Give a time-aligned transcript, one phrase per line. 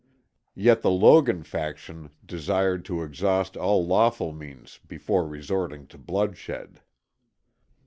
[0.55, 6.81] Yet the Logan faction desired to exhaust all lawful means before resorting to bloodshed.